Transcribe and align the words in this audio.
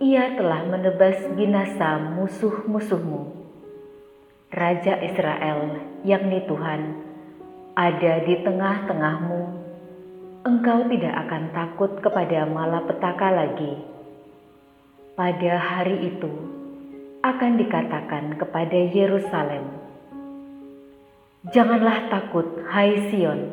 Ia 0.00 0.32
telah 0.40 0.64
menebas 0.64 1.20
binasa 1.36 2.00
musuh-musuhmu. 2.16 3.36
Raja 4.48 4.96
Israel, 5.04 5.76
yakni 6.08 6.40
Tuhan, 6.48 7.04
ada 7.76 8.12
di 8.24 8.34
tengah-tengahmu. 8.40 9.40
Engkau 10.48 10.88
tidak 10.88 11.14
akan 11.28 11.52
takut 11.52 12.00
kepada 12.00 12.48
malapetaka 12.48 13.28
lagi. 13.28 13.76
Pada 15.20 15.52
hari 15.60 16.16
itu 16.16 16.32
akan 17.20 17.60
dikatakan 17.60 18.40
kepada 18.40 18.78
Yerusalem, 18.88 19.81
Janganlah 21.42 22.06
takut, 22.06 22.46
hai 22.70 23.10
Sion. 23.10 23.50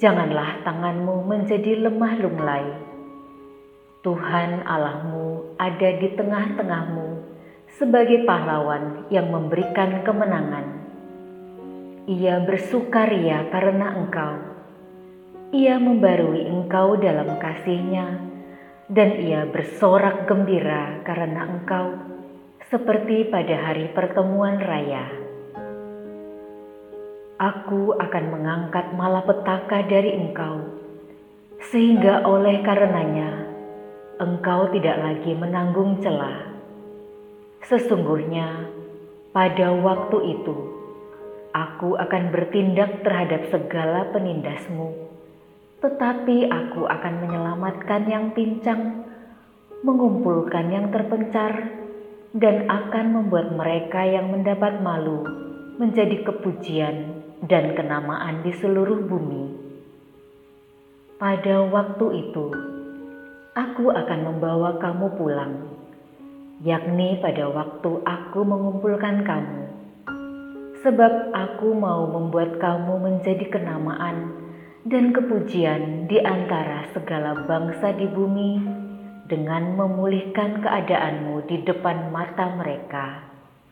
Janganlah 0.00 0.64
tanganmu 0.64 1.20
menjadi 1.20 1.84
lemah 1.84 2.16
lunglai. 2.16 2.64
Tuhan 4.00 4.64
Allahmu 4.64 5.52
ada 5.60 5.90
di 6.00 6.08
tengah-tengahmu 6.16 7.08
sebagai 7.76 8.24
pahlawan 8.24 9.04
yang 9.12 9.28
memberikan 9.28 10.00
kemenangan. 10.00 10.64
Ia 12.08 12.40
bersukaria 12.48 13.52
karena 13.52 13.92
engkau. 13.92 14.34
Ia 15.52 15.76
membarui 15.76 16.48
engkau 16.48 16.96
dalam 16.96 17.36
kasihnya 17.36 18.16
dan 18.88 19.12
ia 19.20 19.44
bersorak 19.44 20.24
gembira 20.24 21.04
karena 21.04 21.52
engkau 21.52 22.00
seperti 22.72 23.28
pada 23.28 23.60
hari 23.60 23.92
pertemuan 23.92 24.56
raya. 24.56 25.27
Aku 27.38 27.94
akan 27.94 28.34
mengangkat 28.34 28.98
malapetaka 28.98 29.86
dari 29.86 30.10
engkau, 30.10 30.58
sehingga 31.70 32.26
oleh 32.26 32.66
karenanya 32.66 33.46
engkau 34.18 34.66
tidak 34.74 34.98
lagi 34.98 35.38
menanggung 35.38 36.02
celah. 36.02 36.50
Sesungguhnya 37.62 38.66
pada 39.30 39.70
waktu 39.70 40.34
itu 40.34 40.56
aku 41.54 41.94
akan 41.94 42.34
bertindak 42.34 43.06
terhadap 43.06 43.46
segala 43.54 44.10
penindasmu, 44.10 44.98
tetapi 45.78 46.50
aku 46.50 46.90
akan 46.90 47.14
menyelamatkan 47.22 48.02
yang 48.10 48.34
pincang, 48.34 49.06
mengumpulkan 49.86 50.74
yang 50.74 50.90
terpencar, 50.90 51.70
dan 52.34 52.66
akan 52.66 53.14
membuat 53.14 53.54
mereka 53.54 54.02
yang 54.02 54.26
mendapat 54.34 54.82
malu 54.82 55.22
menjadi 55.78 56.26
kepujian 56.26 57.27
dan 57.48 57.72
kenamaan 57.72 58.44
di 58.44 58.52
seluruh 58.52 59.08
bumi. 59.08 59.44
Pada 61.18 61.64
waktu 61.66 62.28
itu, 62.28 62.46
aku 63.56 63.90
akan 63.90 64.20
membawa 64.22 64.76
kamu 64.78 65.18
pulang, 65.18 65.66
yakni 66.62 67.18
pada 67.18 67.48
waktu 67.50 67.90
aku 68.04 68.40
mengumpulkan 68.44 69.26
kamu, 69.26 69.62
sebab 70.84 71.34
aku 71.34 71.74
mau 71.74 72.06
membuat 72.06 72.60
kamu 72.62 73.02
menjadi 73.02 73.50
kenamaan 73.50 74.46
dan 74.86 75.10
kepujian 75.10 76.06
di 76.06 76.22
antara 76.22 76.86
segala 76.94 77.48
bangsa 77.48 77.96
di 77.96 78.06
bumi 78.06 78.62
dengan 79.26 79.74
memulihkan 79.74 80.62
keadaanmu 80.62 81.48
di 81.50 81.66
depan 81.66 82.12
mata 82.14 82.54
mereka. 82.54 83.26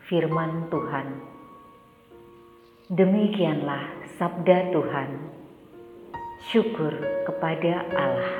Firman 0.07 0.67
Tuhan. 0.67 1.36
Demikianlah 2.87 4.07
sabda 4.15 4.71
Tuhan. 4.71 5.19
Syukur 6.47 6.95
kepada 7.27 7.83
Allah. 7.91 8.31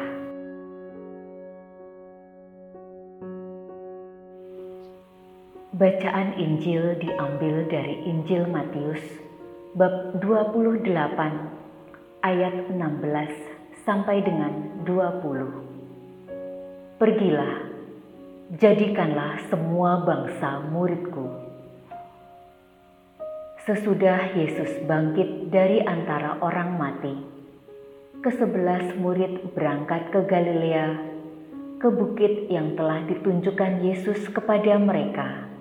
Bacaan 5.76 6.40
Injil 6.40 6.96
diambil 6.96 7.68
dari 7.68 8.08
Injil 8.08 8.48
Matius 8.48 9.04
bab 9.76 10.16
28 10.24 10.96
ayat 12.24 12.72
16 12.72 13.84
sampai 13.84 14.24
dengan 14.24 14.80
20. 14.88 16.96
Pergilah, 16.96 17.68
jadikanlah 18.56 19.44
semua 19.52 20.08
bangsa 20.08 20.64
muridku 20.72 21.47
Sesudah 23.68 24.32
Yesus 24.32 24.80
bangkit 24.88 25.52
dari 25.52 25.84
antara 25.84 26.40
orang 26.40 26.80
mati, 26.80 27.12
kesebelas 28.24 28.96
murid 28.96 29.44
berangkat 29.52 30.08
ke 30.08 30.24
Galilea, 30.24 30.96
ke 31.76 31.92
bukit 31.92 32.48
yang 32.48 32.80
telah 32.80 33.04
ditunjukkan 33.04 33.84
Yesus 33.84 34.24
kepada 34.32 34.80
mereka. 34.80 35.52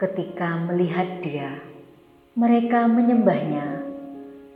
Ketika 0.00 0.72
melihat 0.72 1.20
Dia, 1.20 1.60
mereka 2.32 2.88
menyembahnya, 2.88 3.84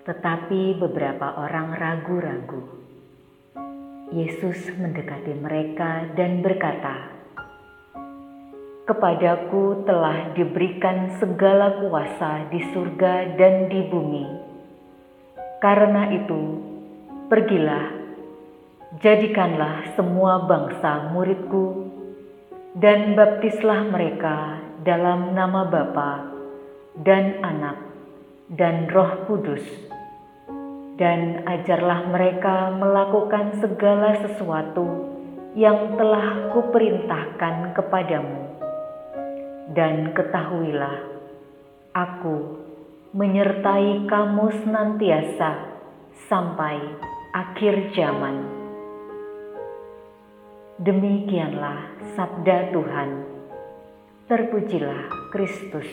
tetapi 0.08 0.80
beberapa 0.80 1.28
orang 1.44 1.76
ragu-ragu. 1.76 2.64
Yesus 4.16 4.72
mendekati 4.80 5.36
mereka 5.36 6.08
dan 6.16 6.40
berkata, 6.40 7.13
Kepadaku 8.84 9.88
telah 9.88 10.36
diberikan 10.36 11.16
segala 11.16 11.80
kuasa 11.80 12.52
di 12.52 12.60
surga 12.68 13.32
dan 13.32 13.72
di 13.72 13.80
bumi. 13.88 14.28
Karena 15.56 16.12
itu, 16.12 16.60
pergilah, 17.32 17.88
jadikanlah 19.00 19.96
semua 19.96 20.44
bangsa 20.44 21.08
muridku, 21.16 21.88
dan 22.76 23.16
baptislah 23.16 23.88
mereka 23.88 24.60
dalam 24.84 25.32
nama 25.32 25.64
Bapa 25.64 26.12
dan 27.00 27.40
Anak 27.40 27.80
dan 28.52 28.92
Roh 28.92 29.24
Kudus, 29.24 29.64
dan 31.00 31.40
ajarlah 31.48 32.04
mereka 32.12 32.68
melakukan 32.76 33.64
segala 33.64 34.20
sesuatu 34.28 35.08
yang 35.56 35.96
telah 35.96 36.52
kuperintahkan 36.52 37.72
kepadamu 37.72 38.54
dan 39.72 40.12
ketahuilah, 40.12 41.00
aku 41.96 42.60
menyertai 43.16 44.04
kamu 44.04 44.46
senantiasa 44.60 45.50
sampai 46.28 46.76
akhir 47.32 47.96
zaman. 47.96 48.44
Demikianlah 50.82 51.96
sabda 52.18 52.74
Tuhan. 52.74 53.10
Terpujilah 54.26 55.30
Kristus. 55.30 55.88